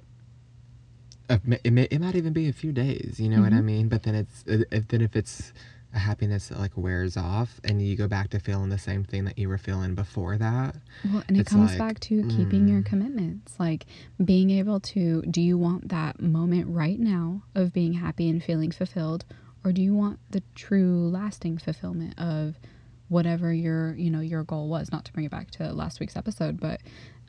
[1.29, 3.65] A, it, may, it might even be a few days, you know what I Mhm.
[3.65, 3.89] mean?
[3.89, 5.53] But then it's if then if it's
[5.95, 9.25] a happiness that like wears off and you go back to feeling the same thing
[9.25, 10.75] that you were feeling before that.
[11.05, 12.85] Well, and it comes like, back to keeping your mm.
[12.85, 13.55] commitments.
[13.61, 13.87] Like
[14.23, 18.73] being able to, do you want that moment right now of being happy and feeling
[18.73, 19.25] fulfilled?
[19.65, 22.57] Or do you want the true lasting fulfillment of
[23.09, 24.91] whatever your, you know, your goal was?
[24.91, 26.81] Not to bring it back to last week's episode, but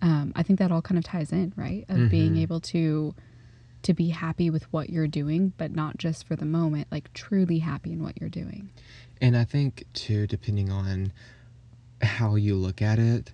[0.01, 1.85] um, I think that all kind of ties in, right?
[1.87, 2.41] Of being Mhm.
[2.41, 3.13] able to
[3.85, 7.59] to be happy with what you're doing, but not just for the moment, like truly
[7.59, 8.69] happy in what you're doing.
[9.21, 11.13] And I think too, depending on
[12.01, 13.31] how you look at it,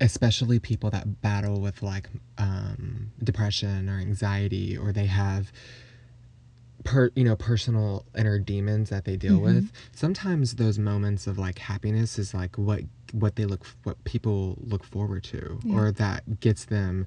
[0.00, 5.50] especially people that battle with like um, depression or anxiety, or they have
[6.84, 9.42] per you know personal inner demons that they deal Mhm.
[9.42, 9.72] with.
[9.92, 14.84] Sometimes those moments of like happiness is like what what they look what people look
[14.84, 15.74] forward to, Yeah.
[15.76, 17.06] or that gets them.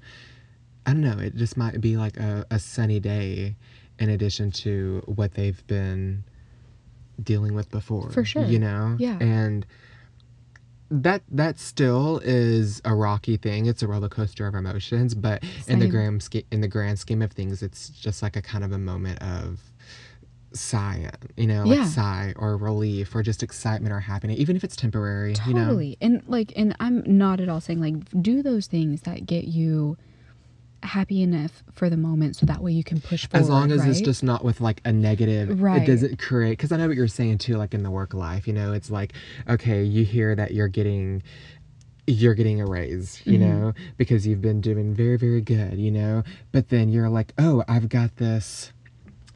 [0.86, 1.18] I don't know.
[1.20, 3.56] It just might be like a, a sunny day,
[4.00, 6.24] in addition to what they've been
[7.22, 8.10] dealing with before.
[8.10, 8.46] For sure.
[8.46, 8.96] You know.
[9.00, 9.18] Yeah.
[9.20, 9.66] And
[10.90, 13.66] that that still is a rocky thing.
[13.66, 17.22] It's a roller coaster of emotions, but in the grand sch- in the grand scheme
[17.22, 19.60] of things, it's just like a kind of a moment of
[20.54, 21.86] sigh, you know, like Yeah.
[21.86, 25.34] sigh or relief or just excitement or happiness, even if it's temporary.
[25.48, 25.66] You know.
[25.66, 25.98] Totally.
[26.02, 29.96] And like and I'm not at all saying like do those things that get you
[30.84, 33.42] happy enough for the moment so that way you can push forward.
[33.44, 35.82] As long as it's just not with like a negative, Right.
[35.82, 36.52] it doesn't create.
[36.52, 38.90] Because I know what you're saying too, like in the work life, you know, it's
[38.90, 39.14] like,
[39.48, 41.22] okay, you hear that you're getting,
[42.08, 43.42] you're getting a raise, you Mhm.
[43.42, 47.64] know, because you've been doing very, very good, you know, but then you're like, oh,
[47.68, 48.72] I've got this.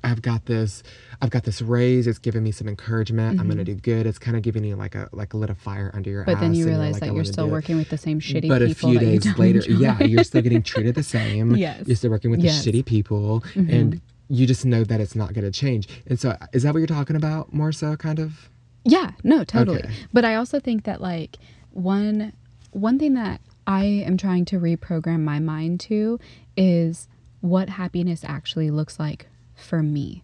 [0.06, 0.84] I've got this.
[1.22, 2.08] I've got this raise.
[2.08, 3.40] It's giving me some encouragement.
[3.40, 3.66] I'm gonna Mhm.
[3.66, 4.06] do good.
[4.06, 6.40] It's kind of giving you like a like a lit a fire under your But
[6.40, 8.50] then you realize like, that you're still working with the same shitty people.
[8.50, 9.80] but a few days later, enjoy.
[9.80, 11.56] yeah, you're still getting treated the same.
[11.56, 11.84] Yes.
[11.88, 12.64] You're still working with Yes.
[12.64, 13.74] the shitty people, Mhm.
[13.74, 15.88] and you just know that it's not going to change.
[16.08, 18.50] And so, is that what you're talking about more so, kind of?
[18.84, 19.80] Yeah, no, totally.
[19.80, 19.90] Okay.
[20.14, 21.38] But I also think that like
[21.72, 22.34] one
[22.72, 26.20] one thing that I am trying to reprogram my mind to
[26.58, 27.08] is
[27.42, 30.24] what happiness actually looks like for me.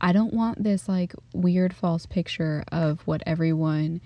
[0.00, 4.00] I don't want this like weird false picture of what everyone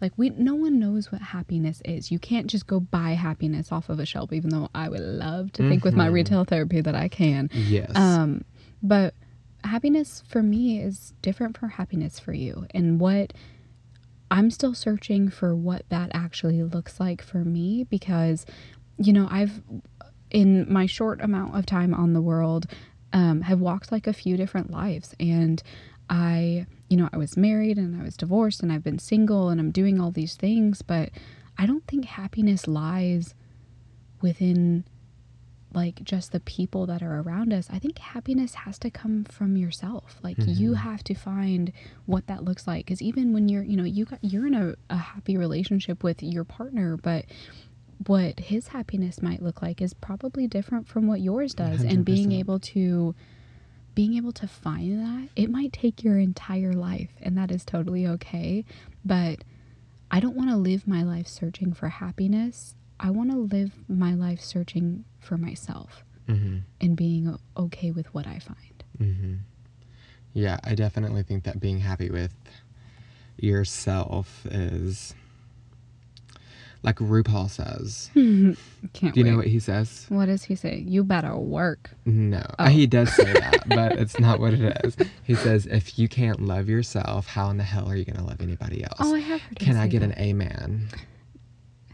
[0.00, 2.10] like we no one knows what happiness is.
[2.12, 5.50] You can't just go buy happiness off of a shelf even though I would love
[5.52, 6.12] to think with my Mhm.
[6.12, 7.48] retail therapy that I can.
[7.52, 7.96] Yes.
[7.96, 8.44] Um,
[8.82, 9.14] but
[9.64, 12.66] happiness for me is different from happiness for you.
[12.72, 13.32] And what
[14.30, 18.44] I'm still searching for what that actually looks like for me because,
[18.98, 19.62] you know, I've,
[20.30, 22.66] in my short amount of time on the world,
[23.12, 25.14] um, have walked like a few different lives.
[25.18, 25.62] And
[26.10, 29.60] I, you know, I was married and I was divorced and I've been single and
[29.60, 31.10] I'm doing all these things, but
[31.58, 33.34] I don't think happiness lies
[34.20, 34.84] within
[35.74, 37.68] like just the people that are around us.
[37.70, 40.18] I think happiness has to come from yourself.
[40.22, 40.76] Like you Mhm.
[40.76, 41.72] have to find
[42.06, 44.74] what that looks like cuz even when you're, you know, you got you're in a,
[44.88, 47.26] a happy relationship with your partner, but
[48.06, 51.82] what his happiness might look like is probably different from what yours does.
[51.82, 53.14] And being able to
[53.94, 58.06] being able to find that it might take your entire life and that is totally
[58.06, 58.64] okay.
[59.04, 59.42] But
[60.10, 62.74] i don't want to live my life searching for happiness.
[63.00, 68.26] I want to live my life searching for myself hmm and being okay with what
[68.26, 68.84] i find.
[68.98, 69.34] Hmm
[70.32, 72.34] Yeah, I definitely think that being happy with
[73.36, 75.14] yourself is
[76.82, 78.10] like RuPaul says.
[78.14, 78.56] Can't
[79.14, 79.30] Do you wait.
[79.30, 80.06] know what he says?
[80.08, 80.84] what does he say?
[80.86, 81.90] You better work.
[82.06, 82.66] No, Oh.
[82.66, 84.96] he does say that, but it's not what it is.
[85.24, 88.40] He says, "If you can't love yourself, how in the hell are you gonna love
[88.40, 90.10] anybody else?" Oh, I have heard him Can I say get that.
[90.16, 90.88] an amen?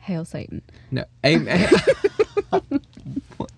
[0.01, 0.61] Hail Satan.
[0.91, 1.67] No, amen.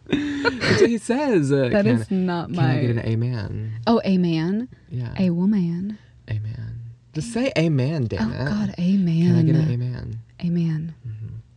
[0.08, 1.50] That's what he says.
[1.52, 3.02] Uh, That can, is not Can I get an my.
[3.02, 3.72] amen?
[3.86, 5.98] Oh, a man, Yeah, a woman.
[6.30, 6.80] amen.
[7.12, 8.46] Just say amen, damn Oh it.
[8.48, 9.26] God, amen.
[9.26, 10.18] Can I get an amen?
[10.44, 10.94] Amen.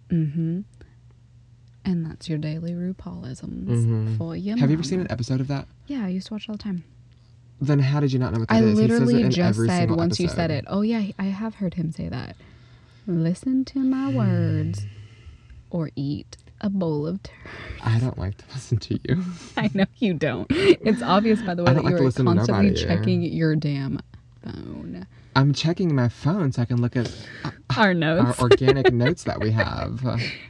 [0.10, 0.62] Mm-hmm.
[1.86, 4.18] And that's your daily RuPaulisms Mhm.
[4.18, 4.56] for you.
[4.58, 5.68] Have you ever seen an episode of that?
[5.88, 6.84] Yeah, I used to watch all the time.
[7.62, 8.78] Then how did you not know what that I is?
[8.80, 10.66] He says it literally in just every said single once you said it.
[10.68, 12.36] Oh yeah, I have heard him say that.
[13.08, 14.86] Listen to my words,
[15.70, 17.36] or eat a bowl of turd.
[17.84, 19.24] I don't like to listen to you.
[19.58, 20.48] I know you don't.
[20.52, 24.00] It's obvious by the way that like you are constantly checking your damn
[24.44, 25.06] phone.
[25.40, 27.10] I'm checking my phone so I can look at
[27.78, 30.02] Our notes, our organic notes that we have.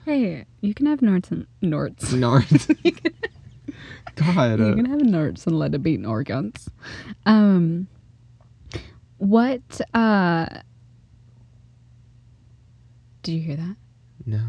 [0.04, 2.12] hey, you can have norts and norts.
[2.18, 2.68] North.
[4.16, 4.60] God.
[4.60, 6.70] You uh, can have norts and let it be organs.
[7.28, 7.88] Um,
[9.20, 9.62] what?
[9.94, 10.48] Uh,
[13.22, 13.76] did you hear that?
[14.26, 14.42] no.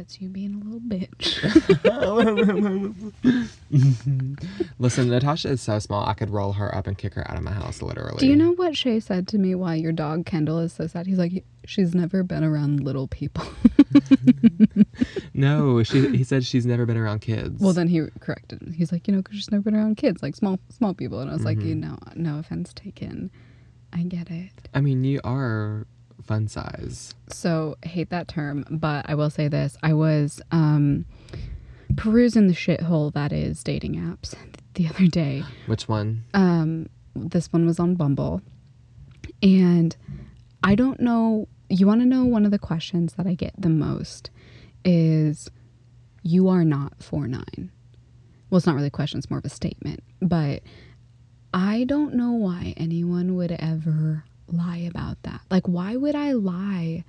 [0.00, 1.36] That's you being a little bitch.
[4.78, 6.06] Listen, Natasha is so small.
[6.06, 8.16] I could roll her up and kick her out of my house, literally.
[8.18, 11.06] Do you know what Shay said to me why your dog Kendall is so sad?
[11.06, 13.44] He's like, she's never been around little people.
[15.34, 16.16] No, she.
[16.16, 17.60] He said she's never been around kids.
[17.62, 18.60] well, then he corrected.
[18.62, 18.74] me.
[18.76, 21.20] He's like, you know, because she's never been around kids, like small small people.
[21.20, 21.68] And I was like, Mm-hmm.
[21.68, 23.30] you know, no offense taken.
[23.92, 24.52] I get it.
[24.74, 25.86] I mean, you are
[26.24, 27.14] fun size.
[27.28, 31.06] So hate that term, but I will say this: I was um,
[31.96, 34.34] perusing the shithole that is dating apps
[34.74, 35.42] the other day.
[35.66, 36.24] Which one?
[36.34, 38.42] Um, this one was on Bumble,
[39.42, 39.96] and
[40.62, 41.48] I don't know.
[41.68, 44.30] You want to know one of the questions that I get the most
[44.84, 45.50] is,
[46.22, 47.70] "You are not four nine."
[48.48, 50.02] Well, it's not really a question; it's more of a statement.
[50.20, 50.62] But
[51.52, 55.40] I don't know why anyone would ever lie about that.
[55.50, 57.04] Like, why would I lie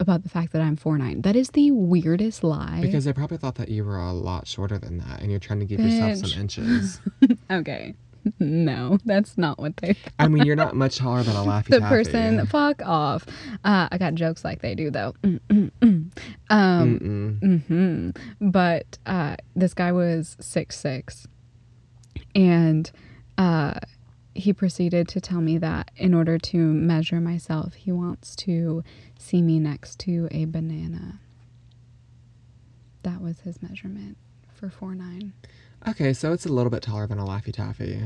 [0.00, 1.22] about the fact that I'm four nine?
[1.22, 2.80] That is the weirdest lie.
[2.82, 5.60] Because they probably thought that you were a lot shorter than that, and you're trying
[5.60, 7.00] to give yourself some inches.
[7.50, 7.94] okay,
[8.38, 9.96] no, that's not what they.
[10.18, 11.94] I mean, you're not much taller than a Laffy the Taffy.
[11.94, 13.26] person fuck off
[13.64, 16.10] uh, i got jokes like they do though Mm, mm, mm.
[16.50, 17.66] um Mm-mm.
[17.66, 21.26] hmm but uh this guy was six six
[22.34, 22.90] and
[23.38, 23.74] uh
[24.34, 28.82] he proceeded to tell me that in order to measure myself he wants to
[29.18, 31.20] see me next to a banana
[33.02, 34.16] that was his measurement
[34.52, 35.32] for four nine
[35.86, 38.00] Okay, so it's a little bit taller than a Laffy Taffy.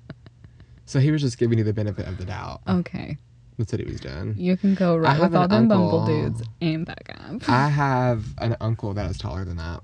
[0.86, 2.62] so he was just giving you the benefit of the doubt.
[2.66, 3.18] okay
[3.58, 4.34] That's what he was doing.
[4.38, 8.56] you can go right with all them bumble dudes and that guy I have an
[8.60, 9.82] uncle that is taller than that.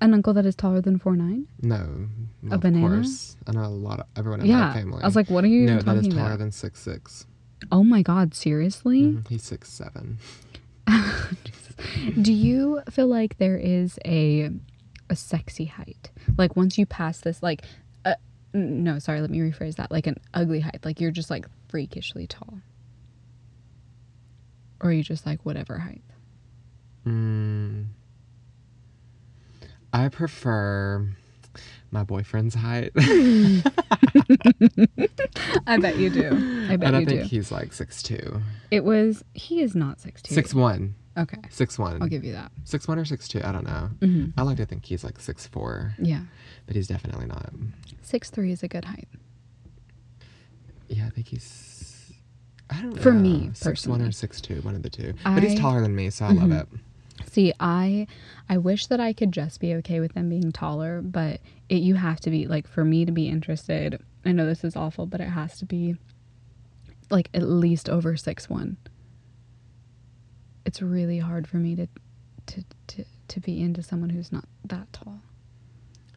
[0.00, 2.08] An uncle that is taller than four nine No,
[2.50, 2.88] A of banana?
[2.88, 3.36] course.
[3.46, 5.02] I know a lot of everyone in yeah my family.
[5.02, 7.26] i was like what are you no, that is taller about than six six.
[7.70, 10.18] oh my god seriously Mhm, He's six seven.
[12.22, 14.50] Do you feel like there is a
[15.08, 16.10] a sexy height?
[16.36, 17.62] Like once you pass this like
[18.04, 18.14] uh,
[18.52, 19.90] no, sorry, let me rephrase that.
[19.90, 20.80] Like an ugly height.
[20.84, 22.60] Like you're just like freakishly tall.
[24.80, 26.02] Or are you just like whatever height?
[27.06, 27.86] Mm.
[29.92, 31.08] I prefer
[31.90, 32.92] my boyfriend's height.
[35.66, 36.28] I bet you do.
[36.68, 37.26] I bet and I you think do.
[37.28, 38.40] he's like six two.
[38.70, 40.28] It was he is not 6'2.
[40.28, 40.94] Six one.
[41.18, 41.38] Okay.
[41.50, 42.00] Six one.
[42.00, 42.52] I'll give you that.
[42.64, 43.90] Six one or six two, I don't know.
[44.00, 46.20] hmm I like to think he's like six four, Yeah.
[46.66, 47.52] but he's definitely not.
[48.04, 49.08] 6'3 is a good height.
[50.88, 52.12] Yeah, I think he's
[52.70, 53.02] I don't know.
[53.02, 54.12] For me, six one or personally.
[54.12, 55.14] six two, one of the two.
[55.24, 56.60] but he's taller than me, so I love Mhm.
[56.62, 56.68] it.
[57.26, 58.06] See, I
[58.48, 61.94] I wish that I could just be okay with them being taller, but it you
[61.94, 64.02] have to be like for me to be interested.
[64.24, 65.96] I know this is awful, but it has to be
[67.10, 68.76] like at least over six one.
[70.64, 71.86] It's really hard for me to
[72.46, 75.20] to to to be into someone who's not that tall.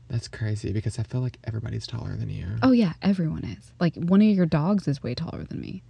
[0.09, 2.45] That's crazy because I feel like everybody's taller than you.
[2.61, 3.71] Oh yeah, everyone is.
[3.79, 5.81] Like one of your dogs is way taller than me.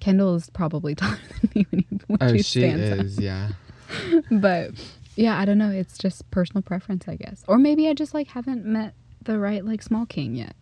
[0.00, 3.04] Kendall is probably taller than me when, he, when Oh, she she stands up.
[3.04, 3.50] is, yeah.
[4.30, 4.72] but
[5.16, 5.70] yeah, I don't know.
[5.70, 7.44] It's just personal preference, I guess.
[7.48, 10.54] Or maybe I just like haven't met the right like small king yet,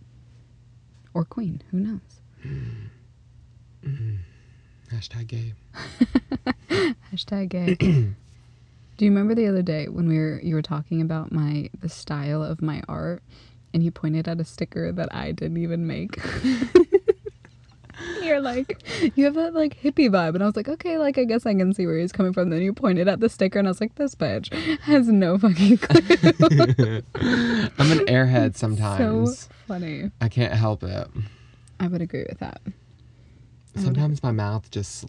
[1.15, 1.63] or queen.
[1.71, 2.01] Who knows?
[2.45, 4.19] Mm.
[4.93, 5.55] Hashtag gay.
[7.13, 7.75] Hashtag gay.
[8.97, 11.89] Do you remember the other day when we were you were talking about my the
[11.89, 13.23] style of my art,
[13.73, 16.19] and you pointed at a sticker that I didn't even make?
[18.39, 20.35] You're like, you have that like hippie vibe.
[20.35, 22.51] And I was like, okay, like I guess I can see where he's coming from.
[22.51, 25.79] Then you pointed at the sticker and I was like, this bitch has no fucking
[25.79, 27.03] clue.
[27.79, 29.39] I'm an airhead sometimes.
[29.39, 30.13] so funny.
[30.21, 31.09] I can't help it.
[31.81, 32.61] I would agree with that.
[33.75, 35.05] Sometimes my mouth just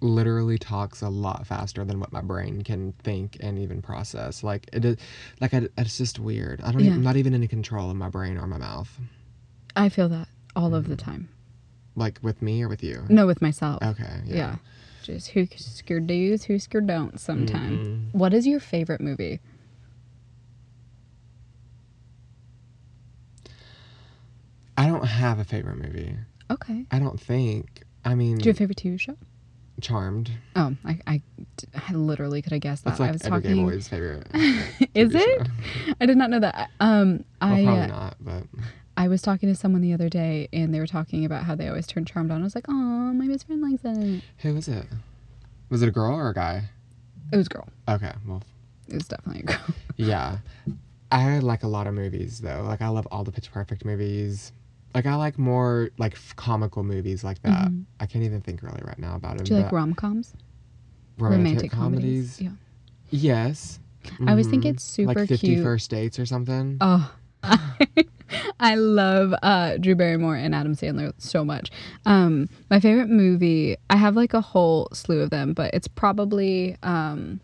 [0.00, 4.42] literally talks a lot faster than what my brain can think and even process.
[4.42, 4.96] Like it is,
[5.40, 6.60] like I, it's just weird.
[6.62, 6.80] I don't.
[6.80, 6.88] Yeah.
[6.88, 8.90] Even, I'm not even in control of my brain or my mouth.
[9.74, 11.04] I feel that all of the mm.
[11.04, 11.28] time.
[11.96, 13.04] Like with me or with you.
[13.08, 13.82] No, with myself.
[13.82, 14.20] Okay.
[14.26, 14.36] Yeah.
[14.36, 14.56] Yeah.
[15.02, 18.10] Just who scared do's, who scared don't sometime.
[18.12, 18.14] Mm-mm.
[18.14, 19.40] What is your favorite movie?
[24.76, 26.16] I don't have a favorite movie.
[26.50, 26.86] Okay.
[26.90, 27.82] I don't think.
[28.04, 29.16] I mean, Do you have a favorite TV show?
[29.80, 30.30] Charmed.
[30.54, 31.22] Oh, I, I,
[31.88, 32.90] I literally could have guessed that.
[32.90, 33.66] That's like I was every gay talking.
[33.66, 34.26] boy's favorite.
[34.94, 35.46] Is it?
[35.46, 35.92] show.
[36.00, 36.70] I did not know that.
[36.80, 38.42] Um, Well, I probably uh, not, but
[38.96, 41.68] I was talking to someone the other day, and they were talking about how they
[41.68, 42.40] always turn Charmed on.
[42.40, 44.22] I was like, oh, my best friend likes it.
[44.38, 44.86] who was it?
[45.68, 46.70] Was it a girl or a guy?
[47.32, 47.68] It was a girl.
[47.88, 48.42] Okay, well,
[48.88, 49.66] It was definitely a girl.
[49.96, 50.38] yeah.
[51.12, 52.62] I like a lot of movies though.
[52.66, 54.52] Like I love all the Pitch Perfect movies.
[54.94, 57.68] Like I like more like f- comical movies like that.
[57.70, 57.84] Mhm.
[58.00, 59.44] I can't even think really right now about it.
[59.44, 60.34] Do you like rom coms?
[61.18, 62.40] romantic, comedies?
[62.40, 62.50] Yeah.
[63.10, 63.78] Yes.
[64.26, 64.70] I always think Mhm.
[64.70, 65.62] it's super like 50 cute.
[65.62, 66.76] First Dates or something.
[66.80, 67.12] Oh,
[68.60, 71.70] I love uh, Drew Barrymore and Adam Sandler so much.
[72.04, 76.76] Um, my favorite movie, I have like a whole slew of them, but it's probably
[76.82, 77.40] um,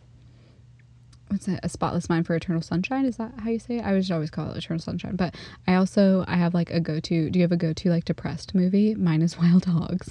[1.29, 1.61] what's it?
[1.63, 3.05] A Spotless Mind for Eternal Sunshine.
[3.05, 3.85] Is that how you say it?
[3.85, 5.35] I would always call it Eternal Sunshine, but
[5.67, 7.31] I also I have like a go to.
[7.31, 8.95] Do you have a go to like depressed movie?
[8.95, 10.11] Mine is Wild Hogs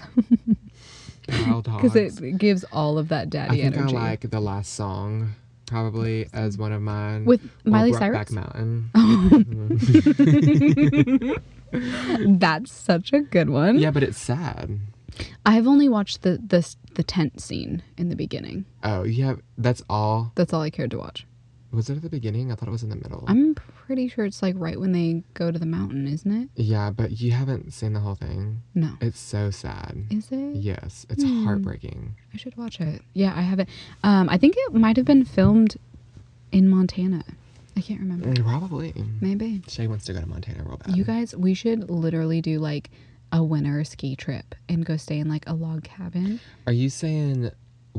[1.30, 1.82] Wild Dogs.
[1.94, 3.96] because it gives all of that I daddy think energy.
[3.96, 5.36] I like the last song
[5.72, 7.24] probably as one of mine.
[7.26, 8.30] With Miley Cyrus?
[8.32, 8.90] Mountain.
[8.94, 9.40] Oh.
[12.38, 13.80] That's such a good one.
[13.80, 14.80] yeah, but it's sad.
[15.46, 18.66] I've only watched the the the tent scene in the beginning.
[18.84, 19.36] Oh, yeah.
[19.58, 20.34] That's all.
[20.36, 21.26] That's all I cared to watch.
[21.72, 22.52] Was it at the beginning?
[22.52, 23.24] I thought it was in the middle.
[23.28, 23.56] I'm
[23.92, 26.50] pretty sure it's like right when they go to the mountain, isn't it?
[26.56, 28.62] yeah, but you haven't seen the whole thing.
[28.74, 28.92] No.
[29.02, 30.06] It's so sad.
[30.10, 30.56] Is it?
[30.56, 31.44] Yes, it's Hmm.
[31.44, 32.16] heartbreaking.
[32.34, 33.02] I should watch it.
[33.14, 33.68] Yeah, I haven't.
[34.02, 35.76] Um, I think it might have been filmed
[36.54, 37.26] in Montana.
[37.76, 38.30] I can't remember.
[38.30, 38.94] Mm, Probably.
[39.20, 39.62] Maybe.
[39.68, 40.96] Shay wants to go to Montana real bad.
[40.96, 42.92] You guys, we should literally do like
[43.34, 46.40] a winter ski trip and go stay in like a log cabin.
[46.66, 47.52] Are you saying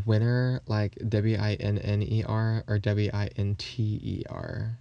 [0.07, 4.79] winter like W I N N E R or W I N T E R?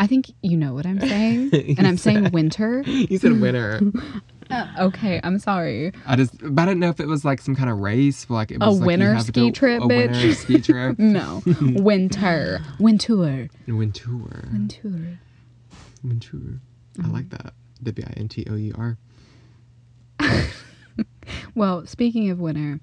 [0.00, 1.50] I think you know what I'm saying.
[1.78, 2.82] And I'm saying winter.
[2.86, 3.80] You said winter.
[4.50, 5.92] Uh, okay, I'm sorry.
[6.06, 8.28] I just, but I didn't know if it was like some kind of race.
[8.28, 10.98] Like it A was like you winter ski to- trip, a winter ski trip.
[10.98, 14.48] No, winter, winter, Wintour.
[14.52, 15.18] winter.
[16.02, 16.40] Wintour.
[16.98, 17.12] I Mm-hmm.
[17.12, 17.52] like that.
[17.84, 18.98] W I N T O U R.
[21.54, 22.80] Well, speaking of winter,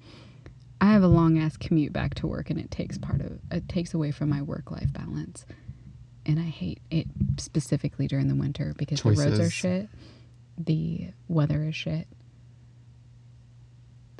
[0.80, 3.68] I have a long ass commute back to work, and it takes part of it
[3.68, 5.46] takes away from my work life balance,
[6.28, 7.08] and I hate it
[7.38, 9.90] specifically during the winter because the roads are shit,
[10.58, 12.08] the weather is shit.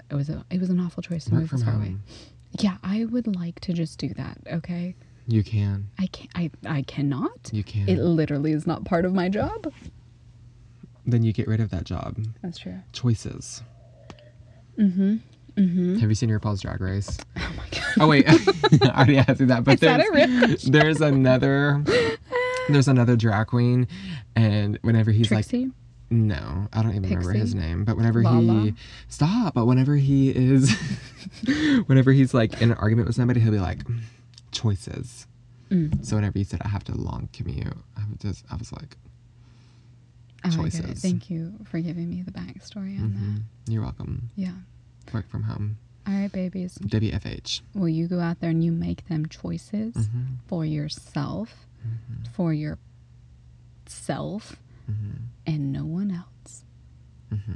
[0.10, 1.96] It was a it was an awful choice to Work move from this far away.
[2.60, 4.38] Yeah, I would like to just do that.
[4.52, 4.96] Okay,
[5.28, 5.90] You can.
[6.00, 6.32] I can't.
[6.34, 7.50] I I cannot.
[7.52, 7.90] You can.
[7.90, 9.72] It literally is not part of my job.
[11.06, 12.18] then you get rid of that job.
[12.42, 12.80] That's true.
[12.94, 13.62] Choices.
[14.80, 15.18] Mm-hmm.
[15.58, 15.98] Mm-hmm.
[15.98, 17.18] Have you seen RuPaul's Drag Race?
[17.36, 17.84] Oh my god.
[18.00, 18.26] Oh wait,
[18.84, 19.64] I already asked you that.
[19.64, 21.84] But Is that there's, there's another
[22.70, 23.88] there's another drag queen,
[24.36, 25.66] and whenever he's Trixie.
[25.66, 25.74] like,
[26.12, 27.86] no, I don't even remember his name.
[27.86, 28.62] But whenever Lala?
[28.62, 28.74] he
[29.08, 30.76] stop, but whenever he is,
[31.88, 33.80] whenever he's like in an argument with somebody, he'll be like,
[34.52, 35.26] choices.
[35.72, 36.06] Mm.
[36.06, 38.96] So whenever you said I have to long commute, I was just I was like,
[40.46, 40.62] Oh, get it.
[40.62, 41.02] choices.
[41.02, 43.10] Thank you for giving me the backstory on
[43.68, 44.30] mhm, you're welcome.
[44.36, 44.52] Yeah.
[45.14, 45.78] Work from home.
[46.08, 46.78] All right, babies.
[46.78, 47.62] WFH.
[47.76, 52.54] Will you go out there and you make them choices hmm for yourself, hmm for
[52.54, 52.78] your
[53.88, 54.56] self,
[54.86, 55.12] hmm
[55.46, 56.64] and no one else?
[57.30, 57.54] hmm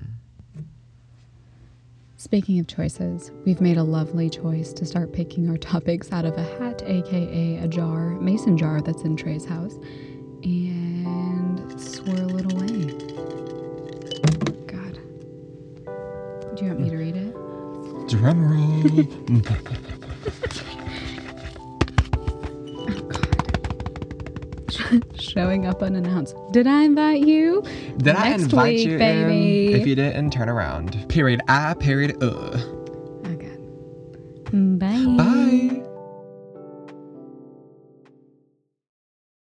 [2.18, 6.38] Speaking of choices, we've made a lovely choice to start picking our topics out of
[6.38, 9.74] a hat, aka a jar, mason jar that's in Trey's house,
[10.43, 12.86] and swirl it away.
[14.68, 14.99] God.
[16.56, 17.11] Do you want me to read?
[18.12, 19.05] Drum roll.
[25.16, 26.36] Showing up unannounced.
[26.51, 27.64] Did I invite you?
[27.99, 29.74] Did I invite week, you baby.
[29.74, 29.80] in?
[29.80, 31.07] If you didn't, turn around.
[31.07, 31.39] Period.
[31.47, 31.74] I.
[31.76, 32.22] Period.
[32.22, 32.28] Uh.
[32.57, 34.80] Oh, God.
[34.80, 35.05] Bye.
[35.18, 35.80] Bye.